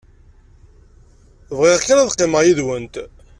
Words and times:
Bɣiɣ 1.57 1.79
kan 1.85 2.01
ad 2.01 2.09
qqimeɣ 2.13 2.41
yid-went. 2.43 2.95